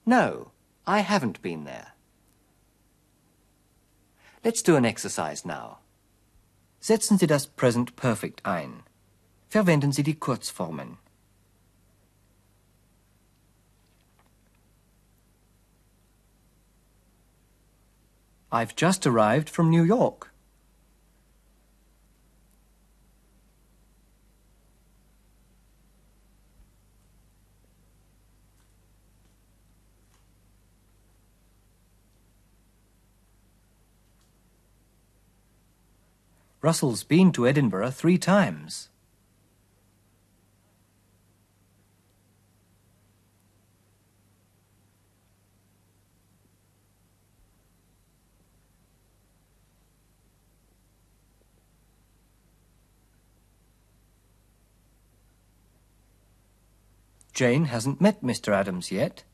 No, 0.05 0.51
I 0.85 1.01
haven't 1.01 1.43
been 1.43 1.65
there. 1.65 1.93
Let's 4.43 4.65
do 4.65 4.75
an 4.77 4.85
exercise 4.85 5.47
now. 5.47 5.79
Setzen 6.81 7.19
Sie 7.19 7.29
das 7.29 7.47
Present 7.47 7.95
Perfect 7.95 8.45
ein. 8.45 8.83
Verwenden 9.49 9.93
Sie 9.93 10.03
die 10.03 10.17
Kurzformen. 10.17 10.99
I've 18.51 18.75
just 18.77 19.07
arrived 19.07 19.49
from 19.49 19.71
New 19.71 19.85
York. 19.85 20.34
Russell's 36.65 37.05
been 37.05 37.31
to 37.33 37.47
Edinburgh 37.47 37.91
three 37.91 38.17
times. 38.17 38.89
Jane 57.35 57.67
hasn't 57.67 58.01
met 58.01 58.23
Mr. 58.23 58.55
Adams 58.55 58.91
yet. 58.91 59.25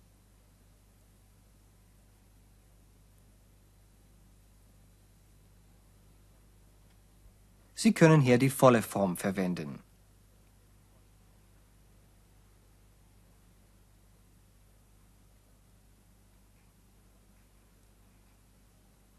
Sie 7.82 7.94
können 7.94 8.20
hier 8.20 8.36
die 8.36 8.50
volle 8.50 8.82
Form 8.82 9.16
verwenden. 9.16 9.78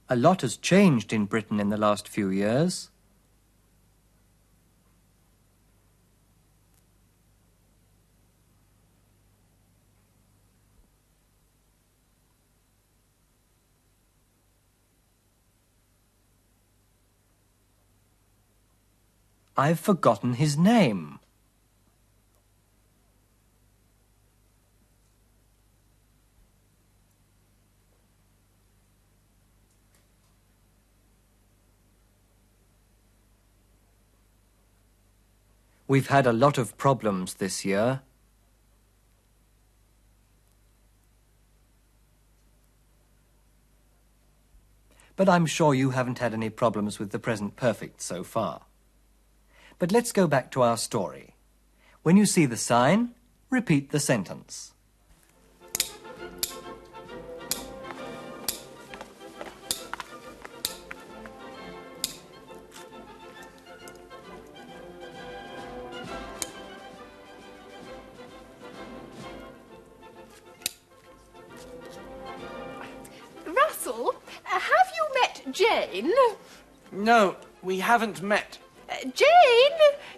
A 0.05 0.13
lot 0.13 0.43
has 0.43 0.61
changed 0.61 1.11
in 1.11 1.25
Britain 1.25 1.59
in 1.59 1.71
the 1.71 1.75
last 1.75 2.07
few 2.07 2.29
years. 2.29 2.91
I've 19.57 19.79
forgotten 19.79 20.33
his 20.33 20.57
name. 20.57 21.19
We've 35.87 36.07
had 36.07 36.25
a 36.25 36.31
lot 36.31 36.57
of 36.57 36.77
problems 36.77 37.33
this 37.33 37.65
year. 37.65 38.01
But 45.17 45.27
I'm 45.27 45.45
sure 45.45 45.73
you 45.73 45.89
haven't 45.89 46.19
had 46.19 46.33
any 46.33 46.49
problems 46.49 46.97
with 46.97 47.11
the 47.11 47.19
present 47.19 47.57
perfect 47.57 48.01
so 48.01 48.23
far. 48.23 48.61
But 49.81 49.91
let's 49.91 50.11
go 50.11 50.27
back 50.27 50.51
to 50.51 50.61
our 50.61 50.77
story. 50.77 51.33
When 52.03 52.15
you 52.15 52.27
see 52.27 52.45
the 52.45 52.55
sign, 52.55 53.15
repeat 53.49 53.89
the 53.89 53.99
sentence. 53.99 54.73
Russell, 73.47 74.13
uh, 74.45 74.59
have 74.59 74.91
you 74.95 75.21
met 75.21 75.41
Jane? 75.51 76.13
No, 76.91 77.35
we 77.63 77.79
haven't 77.79 78.21
met. 78.21 78.59
Jane, 79.13 79.27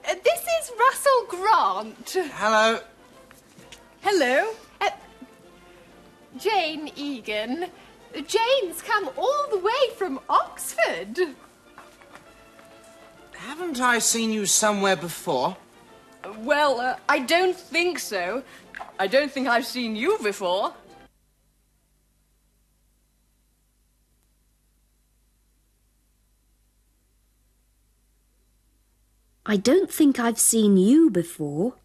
uh, 0.07 0.15
this 0.23 0.41
is 0.41 0.71
Russell 0.77 1.25
Grant. 1.29 2.31
Hello. 2.33 2.79
Hello. 4.01 4.53
Uh, 4.81 4.89
Jane 6.37 6.91
Egan. 6.95 7.67
Jane's 8.13 8.81
come 8.81 9.09
all 9.17 9.47
the 9.49 9.57
way 9.57 9.95
from 9.95 10.19
Oxford. 10.29 11.17
Haven't 13.33 13.79
I 13.79 13.99
seen 13.99 14.31
you 14.31 14.45
somewhere 14.45 14.95
before? 14.95 15.57
Well, 16.39 16.79
uh, 16.79 16.97
I 17.09 17.19
don't 17.19 17.57
think 17.57 17.99
so. 17.99 18.43
I 18.99 19.07
don't 19.07 19.31
think 19.31 19.47
I've 19.47 19.65
seen 19.65 19.95
you 19.95 20.17
before. 20.21 20.73
I 29.53 29.55
don't 29.55 29.91
think 29.91 30.19
I've 30.19 30.39
seen 30.39 30.77
you 30.77 31.11
before. 31.11 31.75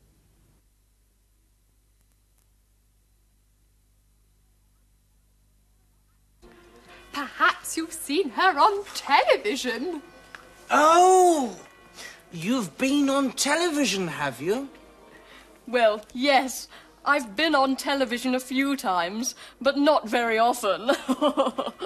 Perhaps 7.12 7.76
you've 7.76 7.92
seen 7.92 8.30
her 8.30 8.58
on 8.58 8.84
television. 8.94 10.00
Oh! 10.70 11.54
You've 12.32 12.78
been 12.78 13.10
on 13.10 13.32
television, 13.32 14.08
have 14.08 14.40
you? 14.40 14.70
Well, 15.66 16.00
yes. 16.14 16.68
I've 17.04 17.36
been 17.36 17.54
on 17.54 17.76
television 17.76 18.34
a 18.34 18.40
few 18.40 18.78
times, 18.78 19.34
but 19.60 19.76
not 19.76 20.08
very 20.08 20.38
often. 20.38 20.92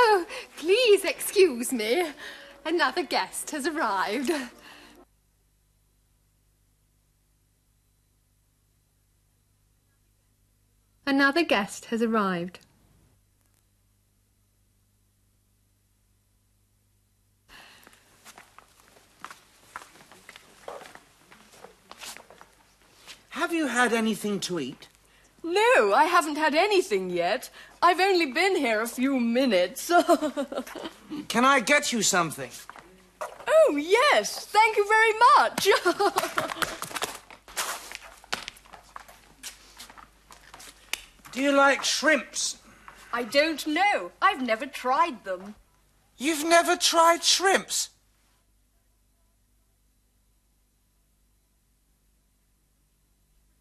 Oh, 0.00 0.26
please 0.58 1.04
excuse 1.04 1.72
me. 1.72 2.04
Another 2.68 3.02
guest 3.02 3.52
has 3.52 3.66
arrived. 3.66 4.30
Another 11.06 11.44
guest 11.44 11.86
has 11.86 12.02
arrived. 12.02 12.58
Have 23.30 23.54
you 23.54 23.68
had 23.68 23.94
anything 23.94 24.40
to 24.40 24.60
eat? 24.60 24.88
No, 25.52 25.92
I 25.94 26.04
haven't 26.04 26.36
had 26.36 26.54
anything 26.54 27.10
yet. 27.10 27.50
I've 27.82 28.00
only 28.00 28.32
been 28.32 28.56
here 28.56 28.80
a 28.80 28.88
few 28.88 29.18
minutes. 29.20 29.90
Can 31.28 31.44
I 31.44 31.60
get 31.60 31.92
you 31.92 32.02
something? 32.02 32.50
oh, 33.20 33.76
yes. 33.76 34.46
Thank 34.46 34.76
you 34.76 34.86
very 34.88 35.12
much. 35.36 35.68
Do 41.32 41.42
you 41.42 41.52
like 41.52 41.84
shrimps? 41.84 42.58
I 43.12 43.22
don't 43.22 43.66
know. 43.66 44.12
I've 44.20 44.42
never 44.42 44.66
tried 44.66 45.24
them. 45.24 45.54
You've 46.16 46.44
never 46.44 46.76
tried 46.76 47.22
shrimps? 47.22 47.90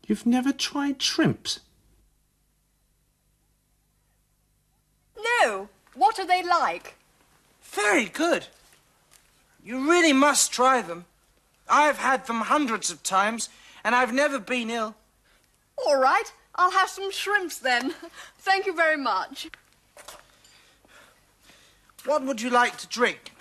You've 0.08 0.26
never 0.26 0.54
tried 0.54 1.02
shrimps? 1.02 1.60
No. 5.18 5.70
What 5.96 6.20
are 6.20 6.28
they 6.28 6.44
like? 6.44 6.96
Very 7.62 8.06
good. 8.06 8.48
You 9.64 9.90
really 9.90 10.14
must 10.14 10.52
try 10.52 10.82
them. 10.82 11.06
I've 11.70 11.98
had 11.98 12.26
them 12.28 12.42
hundreds 12.42 12.90
of 12.90 13.04
times, 13.04 13.50
and 13.84 13.94
I've 13.94 14.14
never 14.14 14.40
been 14.40 14.70
ill. 14.70 14.96
All 15.86 16.00
right. 16.00 16.32
I'll 16.56 16.72
have 16.72 16.90
some 16.90 17.12
shrimps 17.12 17.60
then. 17.60 17.94
Thank 18.40 18.66
you 18.66 18.74
very 18.76 18.98
much. 18.98 19.50
What 22.06 22.24
would 22.24 22.42
you 22.42 22.50
like 22.50 22.78
to 22.78 22.88
drink? 22.88 23.32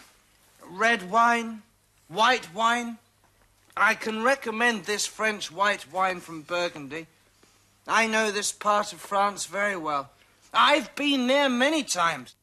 Red 0.69 1.11
wine? 1.11 1.63
White 2.09 2.53
wine? 2.53 2.99
I 3.77 3.95
can 3.95 4.23
recommend 4.23 4.85
this 4.85 5.07
French 5.07 5.53
white 5.53 5.93
wine 5.93 6.21
from 6.21 6.43
Burgundy. 6.43 7.07
I 7.87 8.07
know 8.07 8.31
this 8.31 8.51
part 8.51 8.93
of 8.93 9.01
France 9.01 9.47
very 9.47 9.77
well. 9.77 10.11
I've 10.57 10.95
been 10.95 11.27
there 11.27 11.51
many 11.51 11.83
times. 11.83 12.35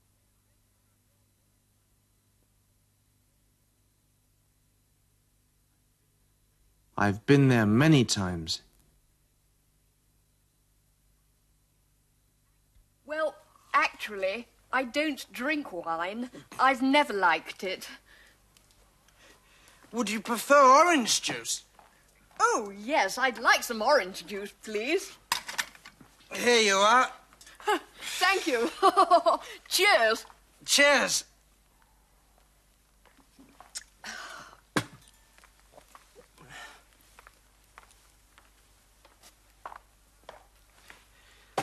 I've 6.96 7.26
been 7.26 7.48
there 7.48 7.66
many 7.66 8.06
times. 8.06 8.62
Well, 13.06 13.36
actually, 13.74 14.48
I 14.72 14.84
don't 14.84 15.26
drink 15.34 15.74
wine. 15.74 16.30
I've 16.60 16.84
never 16.84 17.14
liked 17.14 17.64
it. 17.64 17.90
Would 19.92 20.10
you 20.10 20.20
prefer 20.20 20.62
orange 20.62 21.24
juice? 21.24 21.64
Oh, 22.40 22.72
yes, 22.78 23.18
I'd 23.18 23.40
like 23.40 23.64
some 23.64 23.82
orange 23.82 24.26
juice, 24.28 24.54
please. 24.64 25.18
Here 26.32 26.62
you 26.62 26.76
are. 26.76 27.12
Thank 28.02 28.48
you. 28.48 28.70
Cheers. 29.68 30.26
Cheers. 30.66 31.24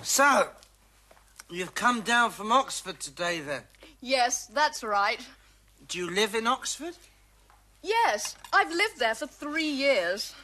So, 0.02 0.48
you've 1.50 1.74
come 1.74 2.00
down 2.00 2.30
from 2.30 2.52
Oxford 2.52 3.00
today 3.00 3.40
then? 3.40 3.62
Yes, 4.00 4.46
that's 4.46 4.82
right. 4.82 5.20
Do 5.88 5.98
you 5.98 6.10
live 6.10 6.34
in 6.34 6.46
Oxford? 6.46 6.94
Yes, 7.82 8.36
I've 8.52 8.70
lived 8.70 8.98
there 8.98 9.14
for 9.14 9.26
three 9.26 9.68
years. 9.68 10.34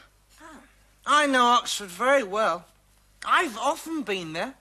Ah, 0.41 0.59
I 1.05 1.25
know 1.25 1.45
Oxford 1.45 1.89
very 1.89 2.23
well. 2.23 2.65
I've 3.25 3.57
often 3.57 4.03
been 4.03 4.33
there. 4.33 4.55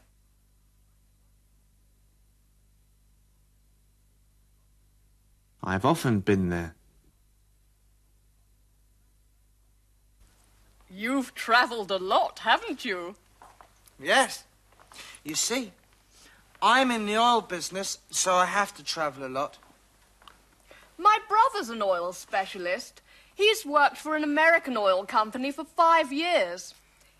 I've 5.66 5.84
often 5.84 6.20
been 6.20 6.48
there. 6.48 6.76
You've 10.88 11.34
travelled 11.34 11.90
a 11.90 11.98
lot, 11.98 12.38
haven't 12.38 12.84
you? 12.84 13.16
Yes. 14.00 14.44
You 15.24 15.34
see, 15.34 15.72
I'm 16.62 16.92
in 16.92 17.06
the 17.06 17.16
oil 17.16 17.40
business, 17.40 17.98
so 18.12 18.34
I 18.34 18.46
have 18.46 18.74
to 18.76 18.84
travel 18.84 19.26
a 19.26 19.28
lot. 19.28 19.58
My 20.96 21.18
brother's 21.28 21.68
an 21.68 21.82
oil 21.82 22.12
specialist. 22.12 23.02
He's 23.34 23.66
worked 23.66 23.96
for 23.96 24.14
an 24.14 24.22
American 24.22 24.76
oil 24.76 25.04
company 25.04 25.50
for 25.50 25.64
five 25.64 26.12
years. 26.12 26.74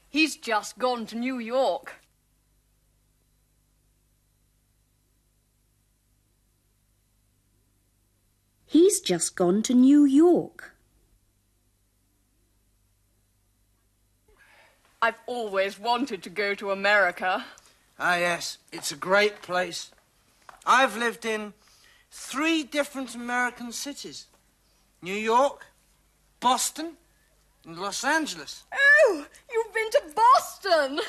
He's 0.09 0.37
just 0.37 0.79
gone 0.79 1.05
to 1.07 1.17
New 1.17 1.41
York. 1.41 1.95
He's 8.67 9.01
just 9.01 9.37
gone 9.37 9.63
to 9.63 9.75
New 9.75 10.05
York. 10.05 10.73
I've 15.01 15.19
always 15.27 15.79
wanted 15.79 16.23
to 16.25 16.31
go 16.31 16.55
to 16.55 16.73
America. 16.73 17.45
Ah, 17.99 18.17
yes, 18.17 18.59
it's 18.73 18.91
a 18.91 18.97
great 18.97 19.41
place. 19.41 19.93
I've 20.67 20.97
lived 20.97 21.25
in 21.25 21.53
three 22.11 22.65
different 22.65 23.15
American 23.15 23.71
cities 23.71 24.27
New 25.01 25.15
York, 25.15 25.67
Boston, 26.41 26.97
and 27.65 27.79
Los 27.79 28.03
Angeles. 28.03 28.65
Oh, 28.75 29.27
you've 29.53 29.73
been 29.73 29.91
to 29.91 30.03
Boston! 30.15 31.01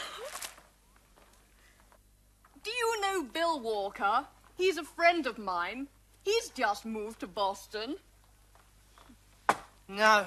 Do 2.63 2.71
you 2.71 3.01
know 3.01 3.23
Bill 3.23 3.59
Walker? 3.59 4.27
He's 4.55 4.77
a 4.77 4.83
friend 4.83 5.25
of 5.25 5.37
mine. 5.37 5.87
He's 6.27 6.49
just 6.49 6.85
moved 6.85 7.21
to 7.21 7.27
Boston. 7.27 7.95
No, 9.87 10.25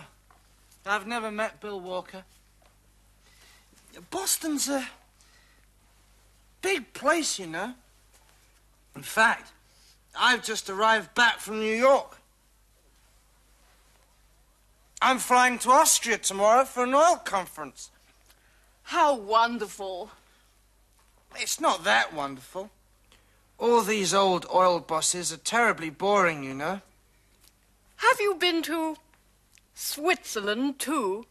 I've 0.86 1.06
never 1.06 1.30
met 1.30 1.60
Bill 1.60 1.78
Walker. 1.78 2.24
Boston's 4.10 4.66
a 4.70 4.88
big 6.62 6.94
place, 6.94 7.38
you 7.38 7.48
know. 7.48 7.74
In 8.96 9.02
fact, 9.02 9.52
I've 10.18 10.42
just 10.42 10.70
arrived 10.70 11.14
back 11.14 11.38
from 11.38 11.60
New 11.60 11.76
York. 11.76 12.16
I'm 15.02 15.18
flying 15.18 15.58
to 15.58 15.70
Austria 15.70 16.16
tomorrow 16.16 16.64
for 16.64 16.84
an 16.84 16.94
oil 16.94 17.16
conference. 17.16 17.90
How 18.84 19.14
wonderful. 19.16 20.10
It's 21.36 21.60
not 21.60 21.84
that 21.84 22.14
wonderful. 22.14 22.70
All 23.60 23.82
these 23.82 24.14
old 24.14 24.46
oil 24.52 24.80
bosses 24.80 25.30
are 25.34 25.36
terribly 25.36 25.90
boring, 25.90 26.42
you 26.42 26.54
know. 26.54 26.80
Have 27.96 28.18
you 28.18 28.34
been 28.34 28.62
to 28.62 28.96
Switzerland 29.74 30.78
too? 30.78 31.26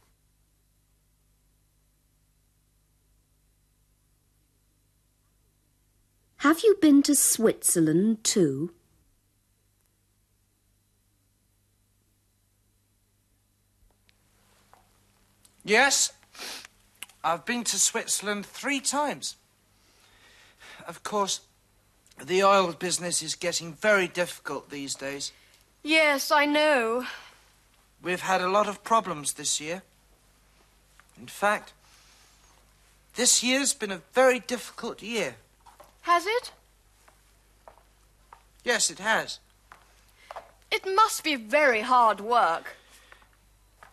Have 6.37 6.61
you 6.63 6.77
been 6.79 7.01
to 7.01 7.15
Switzerland 7.15 8.23
too? 8.23 8.73
Yes, 15.65 16.13
I've 17.23 17.45
been 17.45 17.63
to 17.65 17.79
Switzerland 17.79 18.45
three 18.45 18.79
times. 18.79 19.35
Of 20.87 21.03
course, 21.03 21.41
the 22.25 22.43
oil 22.43 22.71
business 22.73 23.21
is 23.21 23.35
getting 23.35 23.73
very 23.73 24.07
difficult 24.07 24.69
these 24.69 24.95
days. 24.95 25.31
Yes, 25.83 26.31
I 26.31 26.45
know. 26.45 27.05
We've 28.01 28.21
had 28.21 28.41
a 28.41 28.49
lot 28.49 28.67
of 28.67 28.83
problems 28.83 29.33
this 29.33 29.59
year. 29.59 29.83
In 31.19 31.27
fact, 31.27 31.73
this 33.15 33.43
year's 33.43 33.73
been 33.73 33.91
a 33.91 34.01
very 34.13 34.39
difficult 34.39 35.01
year. 35.01 35.35
Has 36.01 36.25
it? 36.25 36.51
Yes, 38.63 38.89
it 38.89 38.99
has. 38.99 39.39
It 40.71 40.85
must 40.85 41.23
be 41.23 41.35
very 41.35 41.81
hard 41.81 42.21
work. 42.21 42.75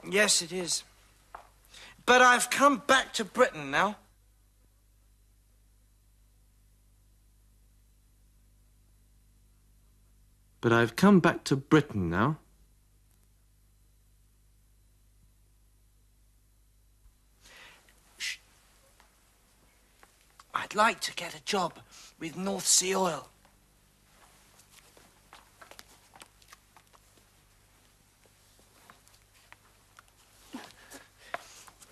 Yes, 0.08 0.42
it 0.42 0.52
is. 0.52 0.84
But 2.04 2.22
I've 2.22 2.50
come 2.50 2.82
back 2.86 3.12
to 3.14 3.24
Britain 3.24 3.70
now. 3.70 3.96
But 10.60 10.72
I've 10.72 10.96
come 10.96 11.20
back 11.20 11.44
to 11.44 11.56
Britain 11.56 12.10
now. 12.10 12.38
I'd 20.54 20.74
like 20.74 21.00
to 21.00 21.14
get 21.14 21.34
a 21.34 21.44
job 21.44 21.78
with 22.18 22.36
North 22.36 22.66
Sea 22.66 22.96
Oil. 22.96 23.28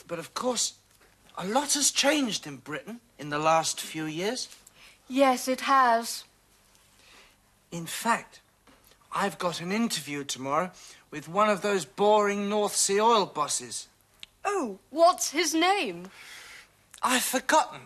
But 0.09 0.19
of 0.19 0.35
course, 0.35 0.75
a 1.37 1.47
lot 1.47 1.75
has 1.75 1.91
changed 1.91 2.47
in 2.47 2.57
Britain 2.57 3.01
in 3.19 3.31
the 3.31 3.39
last 3.39 3.81
few 3.81 4.07
years. 4.07 4.49
Yes, 5.09 5.47
it 5.47 5.63
has. 5.63 6.25
In 7.71 7.87
fact, 7.87 8.41
I've 9.15 9.39
got 9.39 9.61
an 9.61 9.71
interview 9.71 10.25
tomorrow 10.25 10.73
with 11.11 11.29
one 11.29 11.49
of 11.49 11.63
those 11.63 11.85
boring 11.85 12.49
North 12.49 12.75
Sea 12.75 13.01
Oil 13.01 13.27
bosses. 13.27 13.87
Oh, 14.45 14.79
what's 14.91 15.31
his 15.31 15.55
name? 15.55 16.09
I've 17.01 17.23
forgotten. 17.23 17.83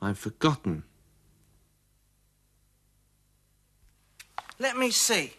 I've 0.00 0.18
forgotten. 0.18 0.84
Let 4.58 4.78
me 4.78 4.90
see. 4.90 5.34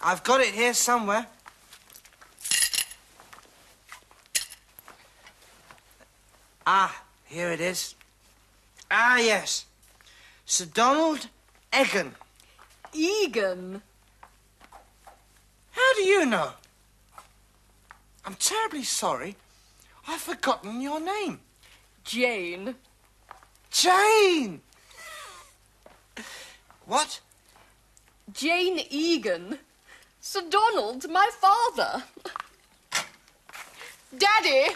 I've 0.00 0.24
got 0.24 0.40
it 0.40 0.54
here 0.54 0.72
somewhere. 0.72 1.26
Ah, 6.66 7.02
here 7.26 7.50
it 7.50 7.60
is. 7.60 7.94
Ah, 8.90 9.18
yes. 9.18 9.66
Sir 10.46 10.64
Donald 10.64 11.28
Egan. 11.72 12.14
Egan. 12.92 13.82
How 15.72 15.94
do 15.94 16.02
you 16.02 16.24
know? 16.26 16.52
I'm 18.24 18.34
terribly 18.34 18.82
sorry. 18.82 19.36
I've 20.06 20.20
forgotten 20.20 20.80
your 20.80 21.00
name. 21.00 21.40
Jane. 22.04 22.74
Jane! 23.70 24.62
What? 26.86 27.20
Jane 28.32 28.80
Egan. 28.90 29.58
Sir 30.20 30.42
Donald, 30.48 31.10
my 31.10 31.28
father. 31.38 32.02
Daddy! 34.16 34.74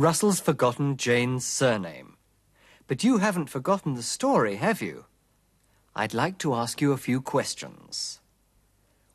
Russell's 0.00 0.40
forgotten 0.40 0.96
Jane's 0.96 1.44
surname. 1.44 2.16
But 2.86 3.04
you 3.04 3.18
haven't 3.18 3.50
forgotten 3.50 3.96
the 3.96 4.02
story, 4.02 4.56
have 4.56 4.80
you? 4.80 5.04
I'd 5.94 6.14
like 6.14 6.38
to 6.38 6.54
ask 6.54 6.80
you 6.80 6.92
a 6.92 6.96
few 6.96 7.20
questions. 7.20 8.18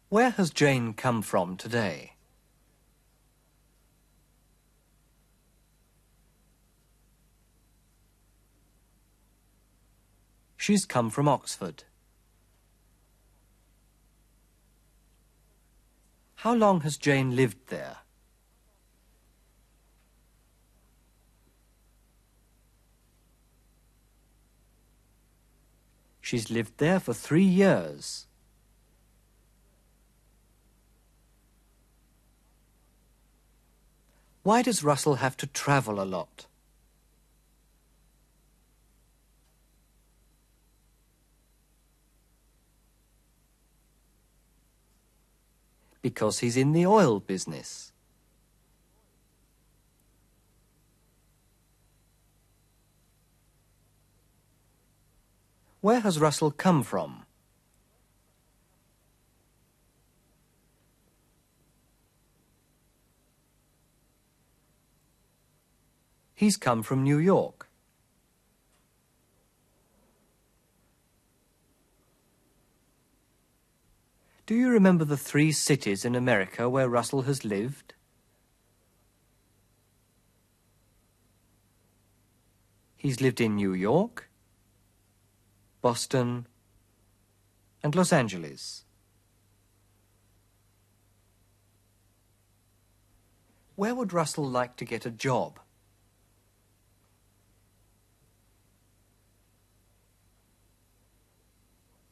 Where 0.10 0.30
has 0.30 0.52
Jane 0.52 0.94
come 0.94 1.24
from 1.24 1.58
today? 1.58 2.14
She's 10.56 10.86
come 10.86 11.10
from 11.10 11.28
Oxford. 11.28 11.86
How 16.36 16.54
long 16.54 16.82
has 16.82 16.96
Jane 16.96 17.36
lived 17.36 17.70
there? 17.70 18.05
She's 26.26 26.50
lived 26.50 26.80
there 26.80 27.00
for 27.00 27.14
three 27.14 27.44
years. 27.44 28.26
Why 34.42 34.64
does 34.64 34.84
Russell 34.84 35.18
have 35.18 35.38
to 35.38 35.46
travel 35.46 36.02
a 36.02 36.04
lot? 36.04 36.48
Because 46.02 46.40
he's 46.40 46.58
in 46.58 46.72
the 46.72 46.88
oil 46.88 47.20
business. 47.20 47.92
Where 55.86 56.00
has 56.00 56.20
Russell 56.20 56.50
come 56.50 56.82
from? 56.82 57.28
He's 66.34 66.58
come 66.58 66.82
from 66.82 67.04
New 67.04 67.20
York. 67.20 67.70
Do 74.48 74.56
you 74.56 74.70
remember 74.70 75.06
the 75.06 75.16
three 75.16 75.52
cities 75.52 76.04
in 76.04 76.16
America 76.16 76.68
where 76.68 76.90
Russell 76.90 77.22
has 77.30 77.46
lived? 77.46 77.94
He's 82.98 83.22
lived 83.22 83.40
in 83.40 83.56
New 83.56 83.74
York, 83.74 84.32
Boston, 85.86 86.48
and 87.84 87.94
Los 87.94 88.12
Angeles. 88.12 88.86
Where 93.76 93.94
would 93.94 94.12
Russell 94.12 94.50
like 94.50 94.78
to 94.78 94.84
get 94.84 95.06
a 95.06 95.12
job? 95.12 95.60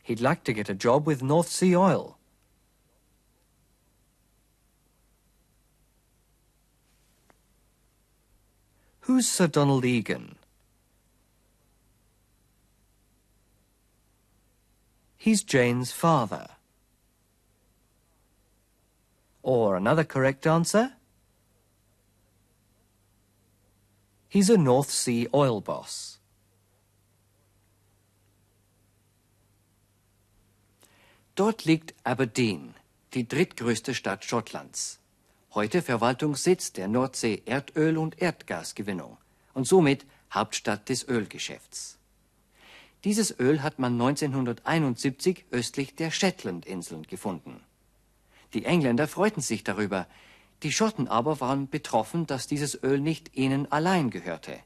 He'd 0.04 0.22
like 0.22 0.44
to 0.44 0.54
get 0.54 0.70
a 0.70 0.76
job 0.76 1.08
with 1.08 1.24
North 1.24 1.48
Sea 1.48 1.76
Oil. 1.76 2.20
Who's 9.00 9.28
Sir 9.28 9.48
Donald 9.48 9.84
Egan? 9.84 10.36
He's 15.24 15.46
Jane's 15.48 15.94
father. 15.94 16.48
Or 19.42 19.78
another 19.78 20.04
correct 20.04 20.46
answer? 20.46 20.92
He's 24.28 24.50
a 24.50 24.58
North 24.58 24.90
Sea 24.90 25.30
oil 25.34 25.62
boss. 25.62 26.20
Dort 31.36 31.64
liegt 31.64 31.94
Aberdeen, 32.04 32.74
die 33.14 33.26
drittgrößte 33.26 33.94
Stadt 33.96 34.26
Schottlands. 34.26 35.00
Heute 35.54 35.82
Verwaltungssitz 35.82 36.74
der 36.74 36.90
Nordsee 36.90 37.44
Erdöl- 37.46 37.98
und 37.98 38.22
Erdgasgewinnung 38.22 39.18
und 39.54 39.68
somit 39.68 40.06
Hauptstadt 40.34 40.90
des 40.90 41.08
Ölgeschäfts. 41.08 41.98
Dieses 43.04 43.38
Öl 43.38 43.62
hat 43.62 43.80
man 43.80 43.94
1971 43.94 45.46
östlich 45.52 45.96
der 45.96 46.10
Shetlandinseln 46.10 47.04
gefunden. 47.04 47.60
Die 48.54 48.64
Engländer 48.64 49.08
freuten 49.08 49.42
sich 49.42 49.64
darüber, 49.64 50.08
die 50.64 50.72
Schotten 50.72 51.10
aber 51.10 51.42
waren 51.42 51.70
betroffen, 51.70 52.26
dass 52.28 52.48
dieses 52.48 52.82
Öl 52.82 53.00
nicht 53.00 53.36
ihnen 53.36 53.70
allein 53.72 54.10
gehörte. 54.10 54.58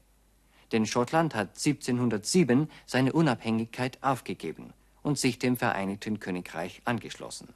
Denn 0.70 0.86
Schottland 0.86 1.34
hat 1.34 1.56
1707 1.56 2.70
seine 2.86 3.12
Unabhängigkeit 3.12 3.98
aufgegeben 4.02 4.72
und 5.02 5.18
sich 5.18 5.40
dem 5.40 5.56
Vereinigten 5.56 6.20
Königreich 6.20 6.82
angeschlossen. 6.84 7.48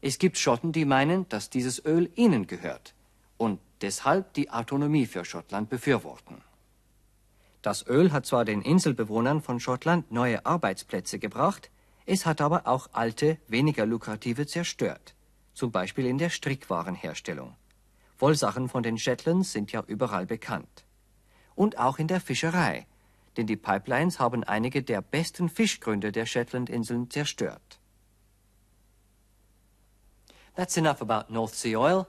Es 0.00 0.18
gibt 0.18 0.38
Schotten, 0.38 0.72
die 0.72 0.84
meinen, 0.84 1.28
dass 1.28 1.50
dieses 1.50 1.84
Öl 1.84 2.10
ihnen 2.14 2.46
gehört 2.46 2.94
und 3.36 3.58
deshalb 3.80 4.34
die 4.34 4.50
Autonomie 4.50 5.06
für 5.06 5.24
Schottland 5.24 5.70
befürworten. 5.70 6.42
Das 7.62 7.86
Öl 7.86 8.10
hat 8.10 8.26
zwar 8.26 8.44
den 8.44 8.60
Inselbewohnern 8.60 9.40
von 9.40 9.60
Schottland 9.60 10.10
neue 10.10 10.44
Arbeitsplätze 10.44 11.20
gebracht, 11.20 11.70
es 12.06 12.26
hat 12.26 12.40
aber 12.40 12.66
auch 12.66 12.88
alte, 12.92 13.38
weniger 13.46 13.86
lukrative 13.86 14.46
zerstört, 14.48 15.14
zum 15.54 15.70
Beispiel 15.70 16.06
in 16.06 16.18
der 16.18 16.30
Strickwarenherstellung. 16.30 17.54
Wollsachen 18.18 18.68
von 18.68 18.82
den 18.82 18.98
Shetlands 18.98 19.52
sind 19.52 19.70
ja 19.70 19.84
überall 19.86 20.26
bekannt. 20.26 20.84
Und 21.54 21.78
auch 21.78 22.00
in 22.00 22.08
der 22.08 22.20
Fischerei, 22.20 22.86
denn 23.36 23.46
die 23.46 23.56
Pipelines 23.56 24.18
haben 24.18 24.42
einige 24.42 24.82
der 24.82 25.00
besten 25.00 25.48
Fischgründe 25.48 26.10
der 26.10 26.26
Shetlandinseln 26.26 27.10
zerstört. 27.10 27.78
That's 30.56 30.76
enough 30.76 31.00
about 31.00 31.32
North 31.32 31.54
Sea 31.54 31.76
Oil. 31.76 32.06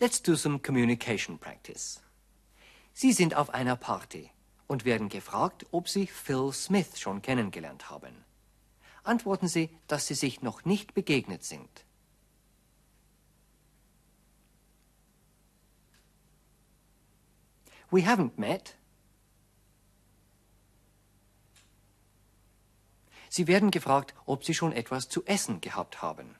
Let's 0.00 0.22
do 0.22 0.36
some 0.36 0.58
communication 0.58 1.38
practice. 1.38 2.00
Sie 2.94 3.12
sind 3.12 3.34
auf 3.34 3.50
einer 3.50 3.76
Party 3.76 4.30
und 4.66 4.84
werden 4.84 5.08
gefragt, 5.08 5.66
ob 5.70 5.88
Sie 5.88 6.06
Phil 6.06 6.52
Smith 6.52 6.98
schon 6.98 7.22
kennengelernt 7.22 7.90
haben. 7.90 8.24
Antworten 9.02 9.48
Sie, 9.48 9.70
dass 9.86 10.06
Sie 10.06 10.14
sich 10.14 10.42
noch 10.42 10.64
nicht 10.64 10.94
begegnet 10.94 11.44
sind. 11.44 11.84
We 17.90 18.04
haven't 18.04 18.36
met. 18.36 18.76
Sie 23.28 23.46
werden 23.46 23.70
gefragt, 23.70 24.14
ob 24.24 24.44
Sie 24.44 24.54
schon 24.54 24.72
etwas 24.72 25.08
zu 25.08 25.24
essen 25.24 25.60
gehabt 25.60 26.02
haben. 26.02 26.34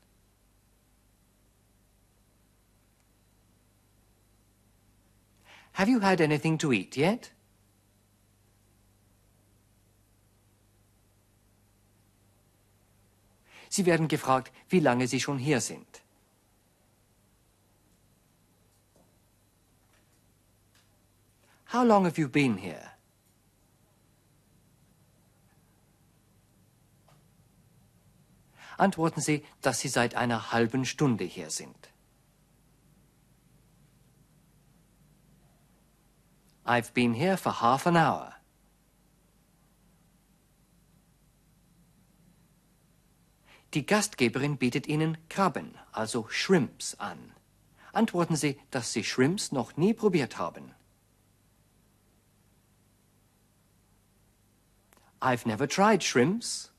Have 5.75 5.89
you 5.91 6.01
had 6.01 6.21
anything 6.21 6.59
to 6.59 6.73
eat 6.73 6.97
yet? 6.97 7.36
Sie 13.77 13.85
werden 13.85 14.09
gefragt, 14.09 14.53
wie 14.71 14.81
lange 14.81 15.07
Sie 15.07 15.21
schon 15.21 15.37
hier 15.37 15.61
sind. 15.61 16.03
How 21.71 21.85
long 21.85 22.07
have 22.07 22.19
you 22.19 22.27
been 22.27 22.57
here? 22.57 22.93
Antworten 28.79 29.21
Sie, 29.21 29.45
dass 29.61 29.81
Sie 29.81 29.89
seit 29.89 30.15
einer 30.15 30.53
halben 30.53 30.87
Stunde 30.87 31.25
hier 31.25 31.51
sind. 31.51 31.91
I've 36.65 36.95
been 36.95 37.13
here 37.13 37.37
for 37.37 37.61
half 37.61 37.87
an 37.87 37.99
hour. 37.99 38.36
Die 43.77 43.85
Gastgeberin 43.85 44.57
bietet 44.57 44.87
Ihnen 44.87 45.19
Krabben, 45.29 45.75
also 45.93 46.27
Shrimps, 46.31 46.95
an. 46.95 47.19
Antworten 47.93 48.35
Sie, 48.35 48.59
dass 48.71 48.95
Sie 48.95 49.05
Shrimps 49.05 49.53
noch 49.53 49.77
nie 49.77 49.93
probiert 49.93 50.39
haben. 50.39 50.75
I've 55.21 55.47
never 55.47 55.69
tried 55.69 56.03
shrimps. 56.03 56.73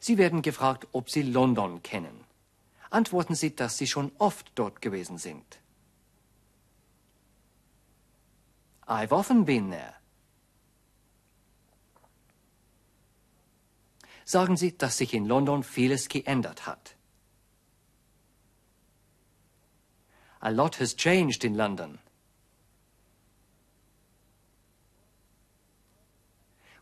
Sie 0.00 0.18
werden 0.18 0.42
gefragt, 0.42 0.88
ob 0.90 1.08
Sie 1.08 1.22
London 1.22 1.84
kennen. 1.84 2.24
Antworten 2.90 3.36
Sie, 3.36 3.54
dass 3.54 3.78
Sie 3.78 3.86
schon 3.86 4.10
oft 4.18 4.50
dort 4.56 4.82
gewesen 4.82 5.18
sind. 5.18 5.60
I've 8.88 9.12
often 9.12 9.44
been 9.44 9.70
there. 9.70 9.99
Sagen 14.30 14.56
Sie, 14.56 14.78
dass 14.78 14.96
sich 14.96 15.12
in 15.12 15.26
London 15.26 15.64
vieles 15.64 16.08
geändert 16.08 16.64
hat. 16.64 16.94
A 20.38 20.50
lot 20.50 20.78
has 20.78 20.94
changed 20.94 21.42
in 21.42 21.56
London. 21.56 21.98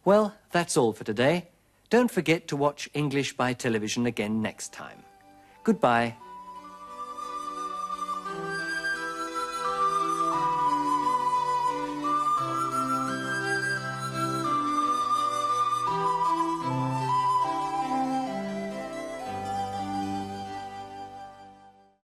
Well, 0.04 0.34
that's 0.52 0.76
all 0.76 0.92
for 0.92 1.04
today. 1.04 1.48
Don't 1.88 2.11
forget 2.11 2.48
to 2.48 2.56
watch 2.58 2.90
English 2.92 3.34
by 3.38 3.54
television 3.54 4.04
again 4.04 4.42
next 4.42 4.74
time. 4.74 5.02
Goodbye. 5.64 6.16